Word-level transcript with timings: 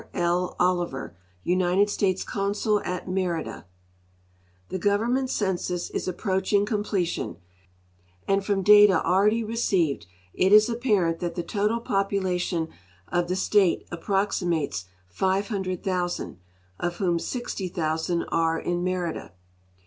L. 0.15 0.55
Oliver, 0.59 1.15
United 1.43 1.87
States 1.87 2.23
consul 2.23 2.79
at 2.79 3.07
Merida; 3.07 3.67
The 4.69 4.79
government 4.79 5.29
census 5.29 5.91
is 5.91 6.07
»approaching 6.07 6.65
completion, 6.65 7.37
and 8.27 8.43
from 8.43 8.63
data 8.63 9.05
already 9.05 9.43
received 9.43 10.07
it 10.33 10.51
is 10.51 10.67
apparent 10.69 11.19
that 11.19 11.35
the 11.35 11.43
total 11.43 11.79
population 11.79 12.69
of 13.09 13.27
the 13.27 13.35
state 13.35 13.85
ap 13.91 14.01
proximates 14.01 14.85
500,000, 15.07 16.39
of 16.79 16.95
whom 16.95 17.19
60,000 17.19 18.23
are 18.29 18.57
in 18.59 18.83
Merida. 18.83 19.33